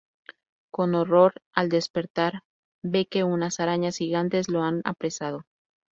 Con 0.71 0.95
horror, 0.95 1.35
al 1.53 1.69
despertar 1.69 2.41
ve 2.81 3.05
que 3.05 3.23
unas 3.23 3.59
Arañas 3.59 3.97
Gigantes 3.97 4.49
los 4.49 4.63
han 4.63 4.81
apresado. 4.83 5.43